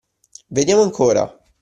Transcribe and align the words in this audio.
Vediamo 0.49 0.81
ancora! 0.81 1.29